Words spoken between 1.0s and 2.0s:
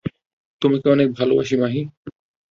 ভালোবাসি, মাহি!